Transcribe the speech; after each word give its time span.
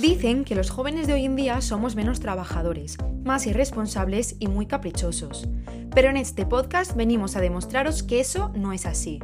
Dicen 0.00 0.44
que 0.44 0.54
los 0.54 0.68
jóvenes 0.68 1.06
de 1.06 1.14
hoy 1.14 1.24
en 1.24 1.36
día 1.36 1.62
somos 1.62 1.96
menos 1.96 2.20
trabajadores, 2.20 2.98
más 3.24 3.46
irresponsables 3.46 4.36
y 4.38 4.46
muy 4.46 4.66
caprichosos. 4.66 5.48
Pero 5.94 6.10
en 6.10 6.18
este 6.18 6.44
podcast 6.44 6.94
venimos 6.94 7.34
a 7.34 7.40
demostraros 7.40 8.02
que 8.02 8.20
eso 8.20 8.52
no 8.54 8.74
es 8.74 8.84
así. 8.84 9.20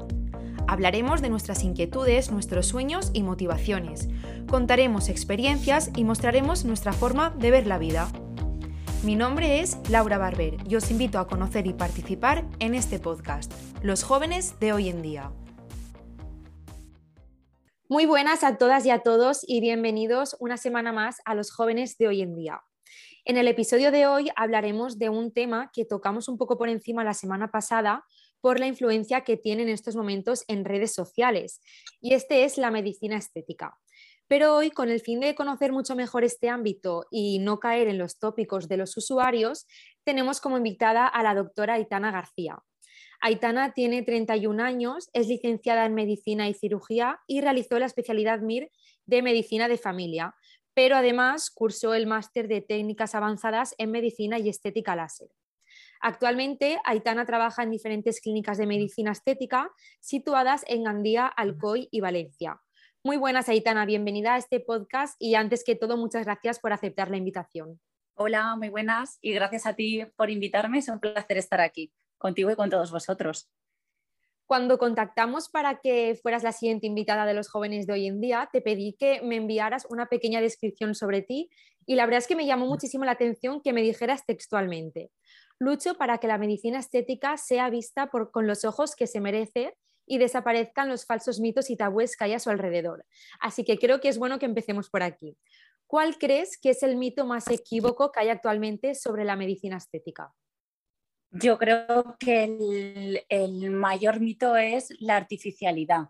Hablaremos 0.67 1.21
de 1.21 1.29
nuestras 1.29 1.63
inquietudes, 1.63 2.31
nuestros 2.31 2.67
sueños 2.67 3.11
y 3.13 3.23
motivaciones. 3.23 4.09
Contaremos 4.49 5.11
experiencias 5.11 5.91
y 5.95 6.05
mostraremos 6.05 6.65
nuestra 6.65 6.95
forma 6.95 7.31
de 7.31 7.51
ver 7.51 7.67
la 7.67 7.77
vida. 7.77 8.11
Mi 9.03 9.15
nombre 9.15 9.61
es 9.61 9.77
Laura 9.91 10.17
Barber 10.17 10.57
y 10.67 10.77
os 10.77 10.91
invito 10.91 11.19
a 11.19 11.27
conocer 11.27 11.67
y 11.67 11.75
participar 11.75 12.47
en 12.61 12.75
este 12.75 12.99
podcast, 12.99 13.53
Los 13.83 14.05
jóvenes 14.05 14.55
de 14.59 14.73
hoy 14.73 14.89
en 14.89 15.03
día. 15.03 15.33
Muy 17.93 18.07
buenas 18.07 18.43
a 18.43 18.57
todas 18.57 18.87
y 18.87 18.91
a 18.91 19.01
todos 19.01 19.45
y 19.47 19.61
bienvenidos 19.61 20.35
una 20.41 20.57
semana 20.57 20.95
más 20.95 21.19
a 21.27 21.35
los 21.35 21.53
jóvenes 21.53 21.99
de 21.99 22.09
hoy 22.09 22.23
en 22.23 22.35
día. 22.35 22.63
En 23.27 23.37
el 23.37 23.47
episodio 23.49 23.91
de 23.91 24.07
hoy 24.07 24.31
hablaremos 24.35 24.99
de 24.99 25.11
un 25.11 25.31
tema 25.31 25.71
que 25.75 25.85
tocamos 25.85 26.27
un 26.27 26.39
poco 26.39 26.57
por 26.57 26.71
encima 26.71 27.05
la 27.05 27.13
semana 27.13 27.51
pasada 27.51 28.07
por 28.41 28.59
la 28.59 28.67
influencia 28.67 29.25
que 29.25 29.37
tiene 29.37 29.65
en 29.65 29.69
estos 29.69 29.95
momentos 29.95 30.43
en 30.49 30.65
redes 30.65 30.95
sociales 30.95 31.61
y 32.01 32.15
este 32.15 32.45
es 32.45 32.57
la 32.57 32.71
medicina 32.71 33.19
estética. 33.19 33.79
Pero 34.27 34.57
hoy, 34.57 34.71
con 34.71 34.89
el 34.89 35.03
fin 35.03 35.21
de 35.21 35.35
conocer 35.35 35.71
mucho 35.71 35.95
mejor 35.95 36.25
este 36.25 36.49
ámbito 36.49 37.05
y 37.11 37.41
no 37.41 37.61
caer 37.61 37.89
en 37.89 37.99
los 37.99 38.19
tópicos 38.19 38.69
de 38.69 38.79
los 38.79 38.97
usuarios, 38.97 39.67
tenemos 40.03 40.41
como 40.41 40.57
invitada 40.57 41.07
a 41.07 41.23
la 41.23 41.35
doctora 41.35 41.75
Aitana 41.75 42.11
García. 42.11 42.57
Aitana 43.25 43.73
tiene 43.73 44.03
31 44.03 44.65
años, 44.65 45.09
es 45.13 45.29
licenciada 45.29 45.87
en 45.87 45.95
Medicina 45.95 46.49
y 46.49 46.55
Cirugía 46.55 47.21
y 47.29 47.41
realizó 47.41 47.79
la 47.79 47.87
especialidad 47.87 48.41
MIR 48.41 48.69
de 49.07 49.23
Medicina 49.23 49.69
de 49.69 49.79
Familia, 49.79 50.35
pero 50.75 50.97
además 50.97 51.49
cursó 51.49 51.95
el 51.95 52.09
máster 52.09 52.49
de 52.49 52.63
Técnicas 52.63 53.15
Avanzadas 53.15 53.77
en 53.79 53.93
Medicina 53.93 54.41
y 54.41 54.49
Estética 54.49 54.97
Láser. 54.97 55.29
Actualmente, 56.01 56.81
Aitana 56.85 57.25
trabaja 57.25 57.63
en 57.63 57.71
diferentes 57.71 58.21
clínicas 58.21 58.59
de 58.59 58.67
medicina 58.67 59.13
estética 59.13 59.71
situadas 60.01 60.65
en 60.67 60.83
Gandía, 60.83 61.29
Alcoy 61.29 61.87
y 61.93 62.01
Valencia. 62.01 62.61
Muy 63.05 63.19
buenas, 63.19 63.49
Aitana, 63.49 63.87
bienvenida 63.87 64.35
a 64.35 64.39
este 64.39 64.59
podcast 64.59 65.15
y 65.21 65.37
antes 65.37 65.63
que 65.63 65.77
todo, 65.77 65.97
muchas 65.97 66.25
gracias 66.25 66.59
por 66.59 66.73
aceptar 66.73 67.09
la 67.09 67.19
invitación. 67.19 67.79
Hola, 68.15 68.57
muy 68.57 68.69
buenas 68.69 69.19
y 69.21 69.33
gracias 69.33 69.65
a 69.65 69.75
ti 69.75 70.05
por 70.17 70.29
invitarme. 70.29 70.79
Es 70.79 70.89
un 70.89 70.99
placer 70.99 71.39
estar 71.39 71.61
aquí 71.61 71.93
contigo 72.23 72.51
y 72.51 72.57
con 72.57 72.71
todos 72.71 72.91
vosotros. 72.91 73.51
Cuando 74.47 74.79
contactamos 74.79 75.49
para 75.49 75.81
que 75.81 76.19
fueras 76.21 76.43
la 76.43 76.53
siguiente 76.53 76.87
invitada 76.87 77.27
de 77.27 77.35
los 77.35 77.49
jóvenes 77.49 77.87
de 77.87 77.93
hoy 77.95 78.07
en 78.07 78.21
día, 78.21 78.49
te 78.53 78.61
pedí 78.61 78.95
que 78.99 79.21
me 79.23 79.37
enviaras 79.37 79.87
una 79.91 80.07
pequeña 80.07 80.41
descripción 80.41 80.95
sobre 80.95 81.23
ti 81.23 81.51
y 81.87 81.97
la 81.97 82.07
verdad 82.07 82.19
es 82.19 82.27
que 82.27 82.37
me 82.37 82.47
llamó 82.47 82.67
muchísimo 82.67 83.05
la 83.05 83.13
atención 83.13 83.61
que 83.63 83.73
me 83.73 83.83
dijeras 83.83 84.25
textualmente. 84.27 85.11
Lucho 85.59 85.95
para 85.95 86.19
que 86.19 86.27
la 86.27 86.39
medicina 86.39 86.79
estética 86.79 87.37
sea 87.37 87.71
vista 87.71 88.11
por, 88.11 88.31
con 88.31 88.47
los 88.47 88.65
ojos 88.65 88.95
que 88.95 89.07
se 89.07 89.21
merece 89.21 89.75
y 90.07 90.19
desaparezcan 90.19 90.89
los 90.89 91.07
falsos 91.07 91.41
mitos 91.41 91.71
y 91.71 91.77
tabúes 91.77 92.17
que 92.17 92.25
hay 92.25 92.35
a 92.35 92.39
su 92.39 92.51
alrededor. 92.51 93.05
Así 93.41 93.65
que 93.65 93.79
creo 93.79 94.01
que 94.01 94.09
es 94.09 94.19
bueno 94.19 94.39
que 94.39 94.47
empecemos 94.47 94.91
por 94.91 95.03
aquí. 95.03 95.37
¿Cuál 95.87 96.19
crees 96.19 96.59
que 96.59 96.71
es 96.71 96.83
el 96.83 96.97
mito 96.97 97.27
más 97.27 97.49
equívoco 97.49 98.13
que 98.13 98.21
hay 98.21 98.29
actualmente 98.29 98.95
sobre 98.95 99.25
la 99.25 99.37
medicina 99.37 99.77
estética? 99.77 100.33
Yo 101.35 101.57
creo 101.57 102.17
que 102.19 103.25
el, 103.31 103.71
mayor 103.71 104.21
mito 104.21 104.55
es 104.57 104.93
la 105.01 105.17
artificialidad. 105.17 106.09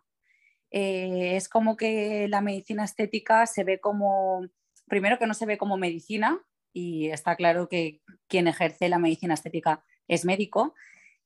Eh, 0.73 1.37
es 1.37 1.49
como 1.49 1.77
que 1.77 2.27
la 2.29 2.41
medicina 2.41 2.85
estética 2.85 3.47
se 3.47 3.63
ve 3.63 3.79
como, 3.79 4.45
primero 4.89 5.19
que 5.21 5.29
no 5.29 5.35
se 5.35 5.47
ve 5.47 5.59
como 5.59 5.77
medicina, 5.77 6.41
y 6.73 7.11
está 7.11 7.37
claro 7.37 7.69
que 7.69 8.01
quien 8.27 8.49
ejerce 8.49 8.89
la 8.89 8.99
medicina 8.99 9.35
estética 9.35 9.85
es 10.09 10.25
médico. 10.25 10.75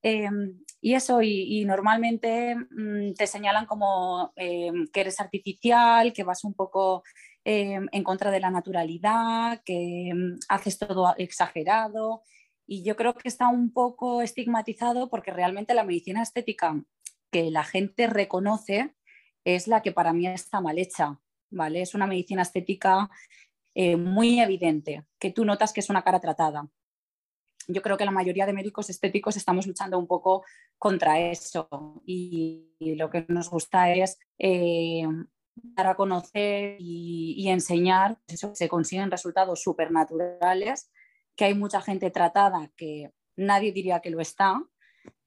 Eh, 0.02 0.28
y 0.82 0.94
eso, 0.94 1.22
y, 1.22 1.64
normalmente 1.64 2.54
mm, 2.54 3.14
te 3.14 3.26
señalan 3.26 3.64
como 3.64 4.32
eh, 4.36 4.72
que 4.92 5.00
eres 5.00 5.20
artificial, 5.20 6.12
que 6.12 6.24
vas 6.24 6.44
un 6.44 6.54
poco 6.54 7.02
en 7.48 8.02
contra 8.02 8.32
de 8.32 8.40
la 8.40 8.50
naturalidad, 8.50 9.62
que 9.64 10.10
mm, 10.12 10.38
haces 10.48 10.78
todo 10.78 11.14
exagerado 11.16 12.24
y 12.66 12.82
yo 12.82 12.96
creo 12.96 13.14
que 13.14 13.28
está 13.28 13.48
un 13.48 13.72
poco 13.72 14.22
estigmatizado 14.22 15.08
porque 15.08 15.30
realmente 15.30 15.74
la 15.74 15.84
medicina 15.84 16.22
estética 16.22 16.82
que 17.30 17.50
la 17.50 17.64
gente 17.64 18.06
reconoce 18.06 18.94
es 19.44 19.68
la 19.68 19.82
que 19.82 19.92
para 19.92 20.12
mí 20.12 20.26
está 20.26 20.60
mal 20.60 20.78
hecha, 20.78 21.20
¿vale? 21.50 21.82
Es 21.82 21.94
una 21.94 22.06
medicina 22.06 22.42
estética 22.42 23.08
eh, 23.74 23.96
muy 23.96 24.40
evidente, 24.40 25.06
que 25.20 25.30
tú 25.30 25.44
notas 25.44 25.72
que 25.72 25.80
es 25.80 25.90
una 25.90 26.02
cara 26.02 26.20
tratada. 26.20 26.68
Yo 27.68 27.82
creo 27.82 27.96
que 27.96 28.04
la 28.04 28.10
mayoría 28.10 28.46
de 28.46 28.52
médicos 28.52 28.90
estéticos 28.90 29.36
estamos 29.36 29.66
luchando 29.66 29.98
un 29.98 30.06
poco 30.06 30.44
contra 30.78 31.20
eso 31.20 32.02
y, 32.04 32.74
lo 32.80 33.10
que 33.10 33.24
nos 33.28 33.50
gusta 33.50 33.92
es 33.92 34.18
eh, 34.38 35.06
dar 35.54 35.88
a 35.88 35.94
conocer 35.94 36.76
y, 36.78 37.48
enseñar, 37.48 38.18
pues 38.26 38.42
eso, 38.42 38.54
se 38.54 38.68
consiguen 38.68 39.10
resultados 39.10 39.62
supernaturales 39.62 40.90
que 41.36 41.44
hay 41.44 41.54
mucha 41.54 41.80
gente 41.80 42.10
tratada 42.10 42.70
que 42.76 43.12
nadie 43.36 43.72
diría 43.72 44.00
que 44.00 44.10
lo 44.10 44.20
está. 44.20 44.62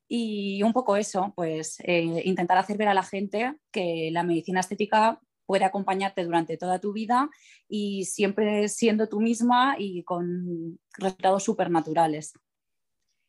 Y 0.07 0.63
un 0.63 0.73
poco 0.73 0.97
eso, 0.97 1.33
pues 1.35 1.79
eh, 1.81 2.21
intentar 2.25 2.57
hacer 2.57 2.77
ver 2.77 2.87
a 2.87 2.95
la 2.95 3.03
gente 3.03 3.55
que 3.71 4.09
la 4.11 4.23
medicina 4.23 4.59
estética 4.59 5.21
puede 5.45 5.65
acompañarte 5.65 6.23
durante 6.23 6.57
toda 6.57 6.79
tu 6.79 6.93
vida 6.93 7.29
y 7.67 8.05
siempre 8.05 8.67
siendo 8.69 9.07
tú 9.07 9.19
misma 9.19 9.75
y 9.77 10.03
con 10.03 10.79
resultados 10.97 11.43
supernaturales. 11.43 12.33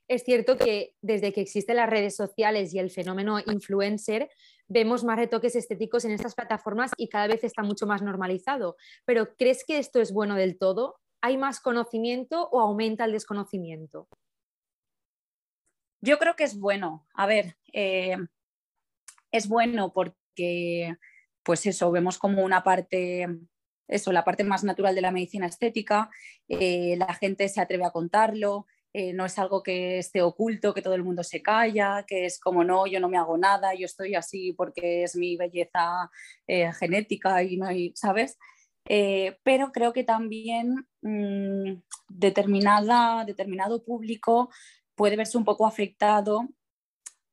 Es 0.07 0.25
cierto 0.25 0.59
que 0.59 0.95
desde 1.01 1.33
que 1.33 1.41
existen 1.41 1.77
las 1.77 1.89
redes 1.89 2.17
sociales 2.17 2.75
y 2.75 2.79
el 2.79 2.91
fenómeno 2.91 3.39
influencer, 3.47 4.29
vemos 4.67 5.03
más 5.03 5.19
retoques 5.19 5.57
estéticos 5.57 6.05
en 6.05 6.11
estas 6.11 6.35
plataformas 6.35 6.91
y 6.97 7.09
cada 7.09 7.27
vez 7.27 7.43
está 7.43 7.63
mucho 7.63 7.87
más 7.87 8.03
normalizado. 8.03 8.77
Pero 9.05 9.35
¿crees 9.37 9.65
que 9.65 9.79
esto 9.79 10.01
es 10.01 10.13
bueno 10.13 10.35
del 10.35 10.59
todo? 10.59 11.00
¿Hay 11.21 11.37
más 11.37 11.61
conocimiento 11.61 12.49
o 12.51 12.61
aumenta 12.61 13.05
el 13.05 13.13
desconocimiento? 13.13 14.09
Yo 16.01 16.19
creo 16.19 16.35
que 16.35 16.45
es 16.45 16.59
bueno. 16.59 17.07
A 17.15 17.27
ver, 17.27 17.57
eh, 17.73 18.17
es 19.31 19.49
bueno 19.49 19.93
porque, 19.93 20.97
pues 21.43 21.67
eso, 21.67 21.91
vemos 21.91 22.19
como 22.19 22.43
una 22.43 22.63
parte, 22.63 23.29
eso, 23.87 24.13
la 24.13 24.25
parte 24.25 24.45
más 24.45 24.65
natural 24.65 24.95
de 24.95 25.03
la 25.03 25.11
medicina 25.11 25.47
estética, 25.47 26.11
eh, 26.49 26.97
la 26.97 27.13
gente 27.15 27.49
se 27.49 27.61
atreve 27.61 27.85
a 27.85 27.91
contarlo, 27.91 28.67
eh, 28.93 29.13
no 29.13 29.27
es 29.27 29.39
algo 29.39 29.63
que 29.63 29.99
esté 29.99 30.23
oculto, 30.23 30.75
que 30.75 30.83
todo 30.83 30.95
el 30.95 31.05
mundo 31.05 31.23
se 31.23 31.43
calla, 31.43 32.05
que 32.07 32.25
es 32.25 32.41
como 32.41 32.65
no, 32.65 32.87
yo 32.87 32.99
no 32.99 33.09
me 33.09 33.19
hago 33.19 33.37
nada, 33.37 33.75
yo 33.75 33.85
estoy 33.85 34.15
así 34.15 34.53
porque 34.55 35.05
es 35.05 35.15
mi 35.17 35.37
belleza 35.37 36.11
genética 36.47 37.43
y 37.43 37.57
no 37.57 37.67
hay, 37.67 37.93
¿sabes? 37.95 38.37
Eh, 38.87 39.39
pero 39.43 39.73
creo 39.73 39.93
que 39.93 40.05
también 40.05 40.87
mm, 41.03 41.83
determinada, 42.09 43.25
determinado 43.25 43.85
público 43.85 44.51
puede 44.95 45.17
verse 45.17 45.39
un 45.39 45.45
poco 45.45 45.67
afectado 45.67 46.49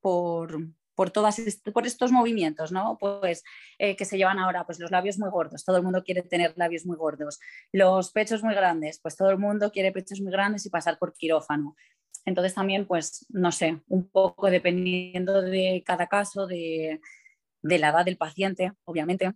por, 0.00 0.68
por, 0.94 1.10
todas 1.10 1.40
por 1.72 1.86
estos 1.86 2.12
movimientos, 2.12 2.72
¿no? 2.72 2.96
Pues 2.98 3.42
eh, 3.78 3.96
que 3.96 4.04
se 4.04 4.16
llevan 4.16 4.38
ahora, 4.38 4.64
pues 4.66 4.78
los 4.78 4.90
labios 4.90 5.18
muy 5.18 5.30
gordos, 5.30 5.64
todo 5.64 5.76
el 5.76 5.82
mundo 5.82 6.04
quiere 6.04 6.22
tener 6.22 6.54
labios 6.56 6.86
muy 6.86 6.96
gordos, 6.96 7.40
los 7.72 8.10
pechos 8.12 8.42
muy 8.42 8.54
grandes, 8.54 9.00
pues 9.00 9.16
todo 9.16 9.30
el 9.30 9.38
mundo 9.38 9.70
quiere 9.72 9.92
pechos 9.92 10.20
muy 10.20 10.32
grandes 10.32 10.64
y 10.66 10.70
pasar 10.70 10.98
por 10.98 11.14
quirófano. 11.14 11.76
Entonces 12.24 12.54
también, 12.54 12.86
pues, 12.86 13.26
no 13.30 13.52
sé, 13.52 13.80
un 13.88 14.08
poco 14.08 14.50
dependiendo 14.50 15.40
de 15.40 15.82
cada 15.84 16.08
caso, 16.08 16.46
de, 16.46 17.00
de 17.62 17.78
la 17.78 17.88
edad 17.88 18.04
del 18.04 18.18
paciente, 18.18 18.72
obviamente, 18.84 19.32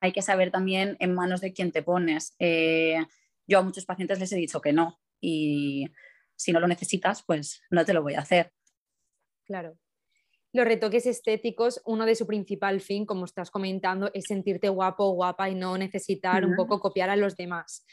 hay 0.00 0.12
que 0.12 0.22
saber 0.22 0.50
también 0.50 0.96
en 1.00 1.14
manos 1.14 1.40
de 1.40 1.52
quién 1.52 1.72
te 1.72 1.82
pones. 1.82 2.34
Eh, 2.38 3.04
yo 3.46 3.58
a 3.58 3.62
muchos 3.62 3.84
pacientes 3.84 4.18
les 4.18 4.32
he 4.32 4.36
dicho 4.36 4.60
que 4.60 4.72
no 4.72 5.00
y 5.20 5.86
si 6.36 6.52
no 6.52 6.60
lo 6.60 6.68
necesitas, 6.68 7.22
pues 7.24 7.62
no 7.70 7.84
te 7.84 7.94
lo 7.94 8.02
voy 8.02 8.14
a 8.14 8.20
hacer. 8.20 8.52
Claro. 9.44 9.78
Los 10.52 10.66
retoques 10.66 11.06
estéticos, 11.06 11.82
uno 11.84 12.06
de 12.06 12.14
su 12.14 12.26
principal 12.26 12.80
fin, 12.80 13.04
como 13.04 13.24
estás 13.24 13.50
comentando, 13.50 14.10
es 14.14 14.24
sentirte 14.26 14.68
guapo 14.68 15.04
o 15.04 15.12
guapa 15.12 15.50
y 15.50 15.54
no 15.54 15.76
necesitar 15.76 16.44
un 16.46 16.56
poco 16.56 16.80
copiar 16.80 17.10
a 17.10 17.16
los 17.16 17.36
demás. 17.36 17.84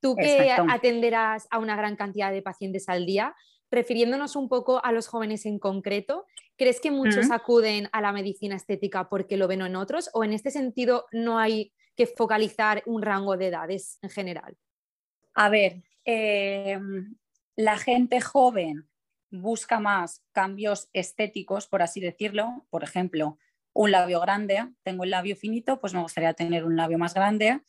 Tú 0.00 0.16
que 0.16 0.50
atenderás 0.50 1.46
a 1.50 1.58
una 1.58 1.76
gran 1.76 1.96
cantidad 1.96 2.32
de 2.32 2.42
pacientes 2.42 2.88
al 2.88 3.06
día, 3.06 3.34
refiriéndonos 3.70 4.36
un 4.36 4.48
poco 4.48 4.84
a 4.84 4.92
los 4.92 5.06
jóvenes 5.06 5.46
en 5.46 5.58
concreto, 5.58 6.26
¿crees 6.58 6.80
que 6.80 6.90
muchos 6.90 7.30
acuden 7.30 7.88
a 7.92 8.02
la 8.02 8.12
medicina 8.12 8.56
estética 8.56 9.08
porque 9.08 9.36
lo 9.36 9.48
ven 9.48 9.62
en 9.62 9.76
otros 9.76 10.10
o 10.12 10.24
en 10.24 10.32
este 10.32 10.50
sentido 10.50 11.06
no 11.12 11.38
hay 11.38 11.72
que 11.96 12.06
focalizar 12.06 12.82
un 12.84 13.00
rango 13.00 13.36
de 13.36 13.46
edades 13.46 13.98
en 14.02 14.10
general? 14.10 14.56
A 15.34 15.48
ver, 15.48 15.82
em, 16.04 17.16
la 17.56 17.78
gente 17.78 18.20
joven 18.20 18.88
busca 19.30 19.78
más 19.78 20.22
cambios 20.32 20.88
estéticos, 20.92 21.66
por 21.68 21.82
así 21.82 22.00
decirlo. 22.00 22.66
Por 22.70 22.82
ejemplo, 22.82 23.38
un 23.72 23.92
labio 23.92 24.20
grande, 24.20 24.68
tengo 24.82 25.04
el 25.04 25.10
labio 25.10 25.36
finito, 25.36 25.80
pues 25.80 25.94
me 25.94 26.02
gustaría 26.02 26.34
tener 26.34 26.64
un 26.64 26.76
labio 26.76 26.98
más 26.98 27.14
grande. 27.14 27.60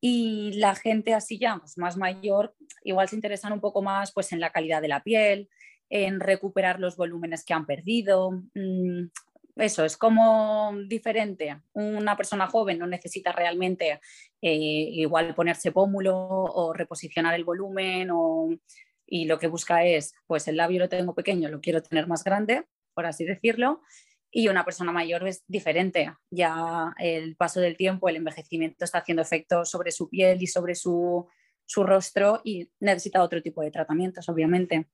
Y 0.00 0.52
la 0.54 0.74
gente 0.74 1.12
así 1.12 1.38
ya 1.38 1.58
pues, 1.58 1.76
más 1.76 1.98
mayor 1.98 2.54
igual 2.84 3.08
se 3.08 3.16
interesan 3.16 3.52
un 3.52 3.60
poco 3.60 3.82
más 3.82 4.12
pues, 4.12 4.32
en 4.32 4.40
la 4.40 4.50
calidad 4.50 4.80
de 4.80 4.88
la 4.88 5.02
piel, 5.02 5.50
en 5.90 6.20
recuperar 6.20 6.80
los 6.80 6.96
volúmenes 6.96 7.44
que 7.44 7.52
han 7.52 7.66
perdido. 7.66 8.30
Mm, 8.54 9.08
eso 9.56 9.84
es 9.84 9.96
como 9.96 10.72
diferente. 10.86 11.60
Una 11.72 12.16
persona 12.16 12.46
joven 12.46 12.78
no 12.78 12.86
necesita 12.86 13.32
realmente 13.32 14.00
eh, 14.40 14.54
igual 14.54 15.34
ponerse 15.34 15.72
pómulo 15.72 16.16
o 16.16 16.72
reposicionar 16.72 17.34
el 17.34 17.44
volumen 17.44 18.08
y 19.06 19.24
lo 19.26 19.38
que 19.38 19.48
busca 19.48 19.84
es, 19.84 20.14
pues 20.26 20.46
el 20.48 20.56
labio 20.56 20.78
lo 20.78 20.88
tengo 20.88 21.14
pequeño, 21.14 21.48
lo 21.48 21.60
quiero 21.60 21.82
tener 21.82 22.06
más 22.06 22.22
grande, 22.22 22.64
por 22.94 23.06
así 23.06 23.24
decirlo, 23.24 23.82
y 24.30 24.48
una 24.48 24.64
persona 24.64 24.92
mayor 24.92 25.26
es 25.26 25.42
diferente. 25.48 26.14
Ya 26.30 26.94
el 26.98 27.36
paso 27.36 27.60
del 27.60 27.76
tiempo, 27.76 28.08
el 28.08 28.16
envejecimiento 28.16 28.84
está 28.84 28.98
haciendo 28.98 29.22
efecto 29.22 29.64
sobre 29.64 29.90
su 29.90 30.08
piel 30.08 30.40
y 30.40 30.46
sobre 30.46 30.76
su, 30.76 31.26
su 31.66 31.82
rostro 31.82 32.40
y 32.44 32.70
necesita 32.78 33.22
otro 33.22 33.42
tipo 33.42 33.62
de 33.62 33.72
tratamientos, 33.72 34.28
obviamente. 34.28 34.88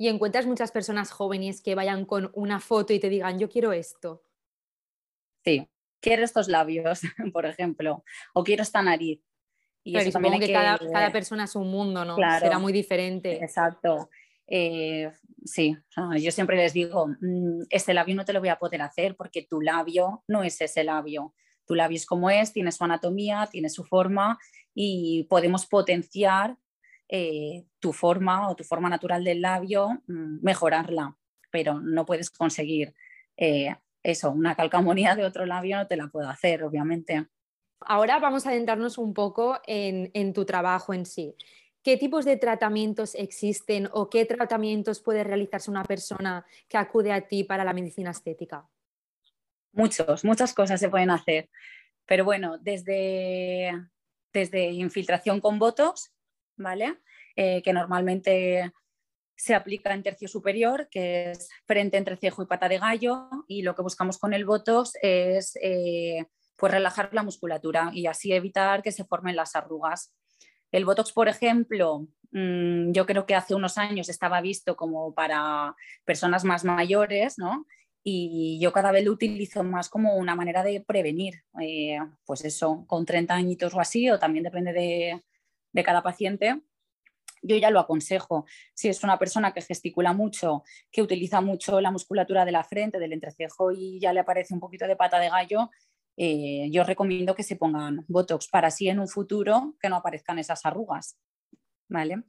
Y 0.00 0.08
encuentras 0.08 0.46
muchas 0.46 0.72
personas 0.72 1.10
jóvenes 1.10 1.60
que 1.60 1.74
vayan 1.74 2.06
con 2.06 2.30
una 2.32 2.58
foto 2.58 2.94
y 2.94 2.98
te 2.98 3.10
digan, 3.10 3.38
yo 3.38 3.50
quiero 3.50 3.74
esto. 3.74 4.24
Sí, 5.44 5.68
quiero 6.00 6.24
estos 6.24 6.48
labios, 6.48 7.02
por 7.34 7.44
ejemplo, 7.44 8.02
o 8.32 8.42
quiero 8.42 8.62
esta 8.62 8.80
nariz. 8.80 9.20
Y 9.84 9.98
eso 9.98 10.10
también 10.10 10.40
que, 10.40 10.50
cada, 10.50 10.78
cada, 10.90 11.12
persona 11.12 11.44
es 11.44 11.54
un 11.54 11.70
mundo, 11.70 12.06
¿no? 12.06 12.16
Será 12.16 12.58
muy 12.58 12.72
diferente. 12.72 13.44
Exacto. 13.44 14.08
Eh, 14.46 15.12
sí, 15.44 15.76
yo 16.18 16.30
siempre 16.32 16.56
les 16.56 16.72
digo, 16.72 17.08
mm, 17.20 17.64
este 17.68 17.92
labio 17.92 18.14
no 18.14 18.24
te 18.24 18.32
lo 18.32 18.40
voy 18.40 18.48
a 18.48 18.58
poder 18.58 18.80
hacer 18.80 19.16
porque 19.16 19.42
tu 19.42 19.60
labio 19.60 20.24
no 20.26 20.42
es 20.42 20.58
ese 20.62 20.82
labio. 20.82 21.34
Tu 21.66 21.74
labio 21.74 21.96
es 21.96 22.06
como 22.06 22.30
es, 22.30 22.54
tiene 22.54 22.72
su 22.72 22.82
anatomía, 22.84 23.50
tiene 23.52 23.68
su 23.68 23.84
forma 23.84 24.38
y 24.72 25.24
podemos 25.24 25.66
potenciar 25.66 26.56
eh, 27.12 27.64
tu 27.80 27.92
forma 27.92 28.48
o 28.48 28.54
tu 28.54 28.62
forma 28.62 28.88
natural 28.88 29.24
del 29.24 29.40
labio, 29.42 30.00
mm, 30.06 30.38
mejorarla, 30.42 31.16
pero 31.50 31.80
no 31.80 32.06
puedes 32.06 32.30
conseguir 32.30 32.94
eh, 33.36 33.74
eso, 34.04 34.30
una 34.30 34.54
calcamonía 34.54 35.16
de 35.16 35.24
otro 35.24 35.44
labio 35.44 35.78
no 35.78 35.88
te 35.88 35.96
la 35.96 36.06
puedo 36.06 36.28
hacer, 36.28 36.62
obviamente. 36.62 37.26
Ahora 37.80 38.20
vamos 38.20 38.46
a 38.46 38.50
adentrarnos 38.50 38.96
un 38.96 39.12
poco 39.12 39.58
en, 39.66 40.12
en 40.14 40.32
tu 40.32 40.44
trabajo 40.44 40.94
en 40.94 41.04
sí. 41.04 41.34
¿Qué 41.82 41.96
tipos 41.96 42.24
de 42.24 42.36
tratamientos 42.36 43.16
existen 43.16 43.88
o 43.92 44.08
qué 44.08 44.24
tratamientos 44.24 45.00
puede 45.00 45.24
realizarse 45.24 45.68
una 45.68 45.82
persona 45.82 46.46
que 46.68 46.78
acude 46.78 47.10
a 47.10 47.26
ti 47.26 47.42
para 47.42 47.64
la 47.64 47.72
medicina 47.72 48.12
estética? 48.12 48.68
Muchos, 49.72 50.24
muchas 50.24 50.54
cosas 50.54 50.78
se 50.78 50.88
pueden 50.88 51.10
hacer. 51.10 51.50
Pero 52.06 52.24
bueno, 52.24 52.56
desde, 52.58 53.72
desde 54.32 54.70
infiltración 54.70 55.40
con 55.40 55.58
botox, 55.58 56.12
¿vale? 56.60 56.98
Eh, 57.36 57.62
que 57.62 57.72
normalmente 57.72 58.72
se 59.36 59.54
aplica 59.54 59.94
en 59.94 60.02
tercio 60.02 60.28
superior, 60.28 60.88
que 60.90 61.30
es 61.30 61.48
frente 61.66 61.96
entre 61.96 62.16
cejo 62.16 62.42
y 62.42 62.46
pata 62.46 62.68
de 62.68 62.78
gallo, 62.78 63.28
y 63.48 63.62
lo 63.62 63.74
que 63.74 63.82
buscamos 63.82 64.18
con 64.18 64.34
el 64.34 64.44
botox 64.44 64.92
es 65.00 65.56
eh, 65.62 66.26
pues 66.56 66.72
relajar 66.72 67.08
la 67.12 67.22
musculatura 67.22 67.90
y 67.94 68.06
así 68.06 68.32
evitar 68.32 68.82
que 68.82 68.92
se 68.92 69.04
formen 69.04 69.34
las 69.34 69.56
arrugas. 69.56 70.14
El 70.70 70.84
Botox, 70.84 71.12
por 71.12 71.28
ejemplo, 71.28 72.06
mm, 72.32 72.92
yo 72.92 73.06
creo 73.06 73.26
que 73.26 73.34
hace 73.34 73.54
unos 73.54 73.78
años 73.78 74.08
estaba 74.08 74.40
visto 74.42 74.76
como 74.76 75.14
para 75.14 75.74
personas 76.04 76.44
más 76.44 76.64
mayores, 76.64 77.38
¿no? 77.38 77.66
Y 78.04 78.58
yo 78.60 78.72
cada 78.72 78.92
vez 78.92 79.04
lo 79.04 79.12
utilizo 79.12 79.64
más 79.64 79.88
como 79.88 80.16
una 80.16 80.34
manera 80.36 80.62
de 80.62 80.80
prevenir, 80.80 81.42
eh, 81.60 81.98
pues 82.24 82.44
eso, 82.44 82.84
con 82.86 83.04
30 83.04 83.34
añitos 83.34 83.74
o 83.74 83.80
así, 83.80 84.10
o 84.10 84.18
también 84.18 84.44
depende 84.44 84.72
de, 84.72 85.22
de 85.72 85.84
cada 85.84 86.02
paciente, 86.02 86.60
yo 87.42 87.56
ya 87.56 87.70
lo 87.70 87.80
aconsejo. 87.80 88.44
Si 88.74 88.88
es 88.88 89.02
una 89.02 89.18
persona 89.18 89.52
que 89.52 89.62
gesticula 89.62 90.12
mucho, 90.12 90.62
que 90.90 91.02
utiliza 91.02 91.40
mucho 91.40 91.80
la 91.80 91.90
musculatura 91.90 92.44
de 92.44 92.52
la 92.52 92.64
frente, 92.64 92.98
del 92.98 93.12
entrecejo 93.12 93.72
y 93.72 93.98
ya 94.00 94.12
le 94.12 94.20
aparece 94.20 94.54
un 94.54 94.60
poquito 94.60 94.86
de 94.86 94.96
pata 94.96 95.18
de 95.18 95.30
gallo, 95.30 95.70
eh, 96.16 96.68
yo 96.70 96.84
recomiendo 96.84 97.34
que 97.34 97.42
se 97.42 97.56
pongan 97.56 98.04
Botox 98.08 98.48
para 98.48 98.68
así 98.68 98.88
en 98.88 98.98
un 98.98 99.08
futuro 99.08 99.74
que 99.80 99.88
no 99.88 99.96
aparezcan 99.96 100.38
esas 100.38 100.66
arrugas. 100.66 101.16
¿vale? 101.90 102.22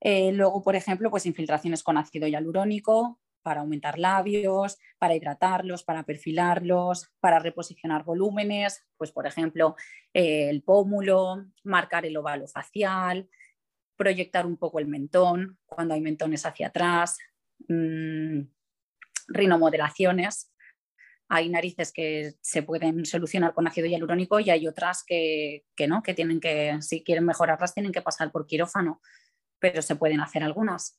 Eh, 0.00 0.32
luego, 0.32 0.62
por 0.62 0.76
ejemplo, 0.76 1.10
pues 1.10 1.26
infiltraciones 1.26 1.82
con 1.82 1.96
ácido 1.96 2.28
hialurónico 2.28 3.18
para 3.42 3.60
aumentar 3.60 3.98
labios, 3.98 4.78
para 4.98 5.14
hidratarlos, 5.14 5.84
para 5.84 6.04
perfilarlos, 6.04 7.10
para 7.20 7.38
reposicionar 7.38 8.04
volúmenes, 8.04 8.84
pues 8.96 9.12
por 9.12 9.26
ejemplo, 9.26 9.76
eh, 10.12 10.48
el 10.50 10.62
pómulo, 10.62 11.46
marcar 11.64 12.06
el 12.06 12.16
óvalo 12.16 12.46
facial, 12.48 13.28
proyectar 13.96 14.46
un 14.46 14.56
poco 14.56 14.78
el 14.78 14.86
mentón 14.86 15.58
cuando 15.66 15.94
hay 15.94 16.00
mentones 16.00 16.46
hacia 16.46 16.68
atrás, 16.68 17.18
mmm, 17.68 18.42
rinomodelaciones 19.28 20.52
hay 21.28 21.48
narices 21.50 21.92
que 21.92 22.34
se 22.40 22.62
pueden 22.62 23.04
solucionar 23.04 23.52
con 23.52 23.66
ácido 23.66 23.86
hialurónico 23.86 24.40
y 24.40 24.48
hay 24.50 24.66
otras 24.66 25.04
que, 25.04 25.64
no, 25.86 26.02
que 26.02 26.14
tienen 26.14 26.40
que, 26.40 26.78
si 26.80 27.04
quieren 27.04 27.26
mejorarlas, 27.26 27.74
tienen 27.74 27.92
que 27.92 28.00
pasar 28.00 28.32
por 28.32 28.46
quirófano, 28.46 29.02
pero 29.58 29.82
se 29.82 29.96
pueden 29.96 30.20
hacer 30.20 30.42
algunas. 30.42 30.98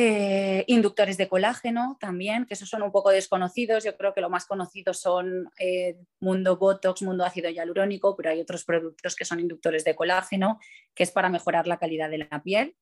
Eh, 0.00 0.62
inductores 0.68 1.16
de 1.16 1.28
colágeno 1.28 1.96
también, 1.98 2.46
que 2.46 2.54
esos 2.54 2.68
son 2.68 2.84
un 2.84 2.92
poco 2.92 3.10
desconocidos. 3.10 3.82
Yo 3.82 3.96
creo 3.96 4.14
que 4.14 4.20
lo 4.20 4.30
más 4.30 4.46
conocido 4.46 4.94
son 4.94 5.50
eh, 5.58 5.96
mundo 6.20 6.56
Botox, 6.56 7.02
mundo 7.02 7.24
ácido 7.24 7.50
hialurónico, 7.50 8.14
pero 8.14 8.30
hay 8.30 8.40
otros 8.40 8.64
productos 8.64 9.16
que 9.16 9.24
son 9.24 9.40
inductores 9.40 9.82
de 9.82 9.96
colágeno, 9.96 10.60
que 10.94 11.02
es 11.02 11.10
para 11.10 11.30
mejorar 11.30 11.66
la 11.66 11.78
calidad 11.78 12.10
de 12.10 12.18
la 12.18 12.42
piel. 12.44 12.76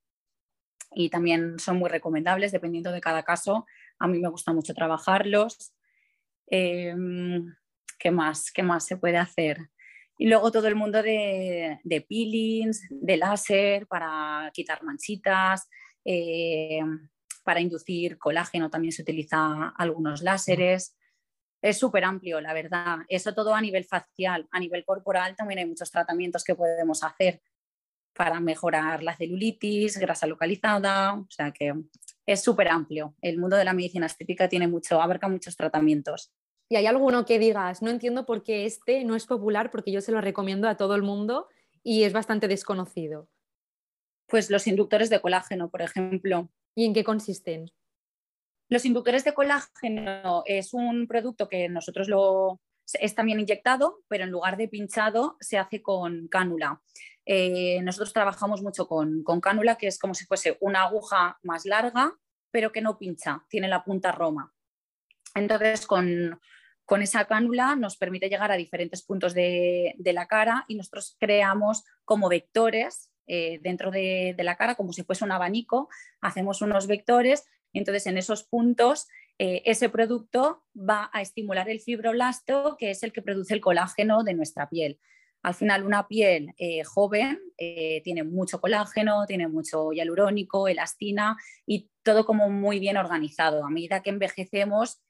Y 0.90 1.08
también 1.08 1.58
son 1.58 1.78
muy 1.78 1.88
recomendables 1.88 2.52
dependiendo 2.52 2.92
de 2.92 3.00
cada 3.00 3.22
caso. 3.22 3.64
A 3.98 4.06
mí 4.08 4.18
me 4.18 4.28
gusta 4.28 4.52
mucho 4.52 4.74
trabajarlos. 4.74 5.72
Em, 6.48 7.54
¿Qué 7.98 8.10
más? 8.10 8.52
¿Qué 8.52 8.62
más 8.62 8.84
se 8.84 8.98
puede 8.98 9.16
hacer? 9.16 9.70
Y 10.18 10.28
luego 10.28 10.50
todo 10.50 10.68
el 10.68 10.76
mundo 10.76 11.02
de, 11.02 11.78
peelings, 12.08 12.86
de 12.90 13.16
láser 13.16 13.86
para 13.86 14.50
quitar 14.52 14.82
manchitas, 14.82 15.66
eh, 16.08 16.80
para 17.42 17.60
inducir 17.60 18.16
colágeno 18.16 18.70
también 18.70 18.92
se 18.92 19.02
utiliza 19.02 19.70
algunos 19.76 20.22
láseres. 20.22 20.96
Es 21.60 21.78
súper 21.78 22.04
amplio, 22.04 22.40
la 22.40 22.52
verdad. 22.52 22.98
Eso 23.08 23.34
todo 23.34 23.54
a 23.54 23.60
nivel 23.60 23.84
facial. 23.84 24.46
A 24.52 24.60
nivel 24.60 24.84
corporal 24.84 25.34
también 25.34 25.58
hay 25.58 25.66
muchos 25.66 25.90
tratamientos 25.90 26.44
que 26.44 26.54
podemos 26.54 27.02
hacer 27.02 27.42
para 28.14 28.40
mejorar 28.40 29.02
la 29.02 29.16
celulitis, 29.16 29.98
grasa 29.98 30.26
localizada. 30.26 31.14
O 31.14 31.26
sea 31.28 31.50
que 31.50 31.74
es 32.24 32.42
súper 32.42 32.68
amplio. 32.68 33.16
El 33.20 33.38
mundo 33.38 33.56
de 33.56 33.64
la 33.64 33.72
medicina 33.72 34.06
estética 34.06 34.48
tiene 34.48 34.68
mucho, 34.68 35.02
abarca 35.02 35.28
muchos 35.28 35.56
tratamientos. 35.56 36.32
¿Y 36.68 36.76
hay 36.76 36.86
alguno 36.86 37.24
que 37.24 37.38
digas, 37.38 37.82
no 37.82 37.90
entiendo 37.90 38.26
por 38.26 38.42
qué 38.42 38.64
este 38.64 39.04
no 39.04 39.16
es 39.16 39.26
popular 39.26 39.70
porque 39.70 39.92
yo 39.92 40.00
se 40.00 40.12
lo 40.12 40.20
recomiendo 40.20 40.68
a 40.68 40.76
todo 40.76 40.94
el 40.94 41.02
mundo 41.02 41.48
y 41.82 42.04
es 42.04 42.12
bastante 42.12 42.48
desconocido? 42.48 43.28
Pues 44.26 44.50
los 44.50 44.66
inductores 44.66 45.10
de 45.10 45.20
colágeno, 45.20 45.70
por 45.70 45.82
ejemplo. 45.82 46.50
¿Y 46.74 46.84
en 46.84 46.94
qué 46.94 47.04
consisten? 47.04 47.70
Los 48.68 48.84
inductores 48.84 49.24
de 49.24 49.34
colágeno 49.34 50.42
es 50.46 50.74
un 50.74 51.06
producto 51.06 51.48
que 51.48 51.68
nosotros 51.68 52.08
lo 52.08 52.60
es 52.94 53.14
también 53.14 53.40
inyectado, 53.40 54.02
pero 54.08 54.24
en 54.24 54.30
lugar 54.30 54.56
de 54.56 54.68
pinchado 54.68 55.36
se 55.40 55.58
hace 55.58 55.82
con 55.82 56.28
cánula. 56.28 56.80
Eh, 57.24 57.80
nosotros 57.82 58.12
trabajamos 58.12 58.62
mucho 58.62 58.86
con, 58.86 59.24
con, 59.24 59.40
cánula, 59.40 59.76
que 59.76 59.88
es 59.88 59.98
como 59.98 60.14
si 60.14 60.24
fuese 60.24 60.56
una 60.60 60.82
aguja 60.82 61.38
más 61.42 61.66
larga, 61.66 62.16
pero 62.52 62.70
que 62.70 62.80
no 62.80 62.96
pincha, 62.96 63.44
tiene 63.48 63.68
la 63.68 63.82
punta 63.82 64.12
roma. 64.12 64.54
Entonces, 65.34 65.86
con, 65.86 66.40
esa 67.02 67.26
cánula 67.26 67.76
nos 67.76 67.96
permite 67.96 68.28
llegar 68.28 68.50
a 68.50 68.56
diferentes 68.56 69.02
puntos 69.02 69.34
de, 69.34 69.94
la 69.98 70.26
cara 70.26 70.64
y 70.68 70.76
nosotros 70.76 71.16
creamos 71.18 71.84
como 72.04 72.28
vectores 72.28 73.10
eh, 73.26 73.58
dentro 73.62 73.90
de, 73.90 74.34
la 74.38 74.56
cara, 74.56 74.74
como 74.74 74.92
si 74.92 75.02
fuese 75.02 75.24
un 75.24 75.32
abanico, 75.32 75.88
hacemos 76.20 76.62
unos 76.62 76.86
vectores 76.86 77.44
entonces 77.72 78.06
en 78.06 78.16
esos 78.16 78.44
puntos 78.44 79.06
eh, 79.38 79.62
ese 79.66 79.90
producto 79.90 80.62
va 80.74 81.10
a 81.12 81.20
estimular 81.20 81.68
el 81.68 81.80
fibroblasto, 81.80 82.76
que 82.78 82.90
es 82.90 83.02
el 83.02 83.12
que 83.12 83.20
produce 83.20 83.52
el 83.52 83.60
colágeno 83.60 84.24
de 84.24 84.32
nuestra 84.32 84.68
piel. 84.70 84.98
Al 85.42 85.54
final, 85.54 85.84
una 85.84 86.08
piel 86.08 86.54
eh, 86.56 86.84
joven 86.84 87.38
tiene 87.56 88.24
mucho 88.24 88.60
colágeno, 88.60 89.26
tiene 89.26 89.46
mucho 89.46 89.92
hialurónico, 89.92 90.68
elastina 90.68 91.36
y 91.66 91.90
todo 92.02 92.24
como 92.24 92.48
muy 92.48 92.78
bien 92.78 92.96
organizado. 92.96 93.64
A 93.64 93.70
medida 93.70 94.02
que 94.02 94.10
envejecemos, 94.10 95.02